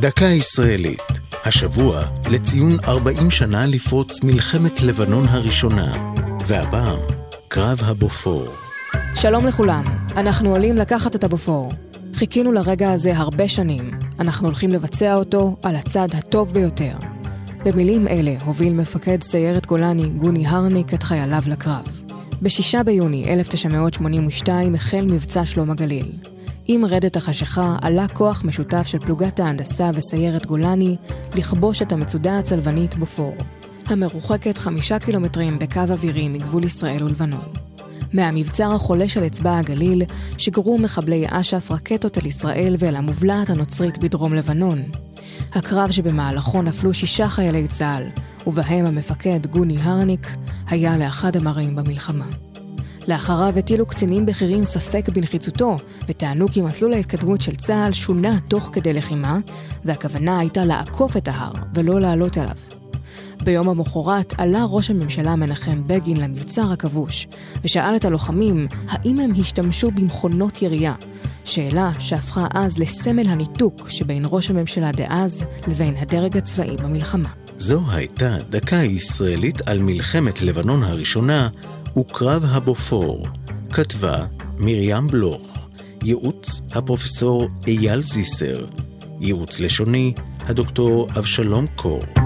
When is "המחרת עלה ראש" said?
63.68-64.90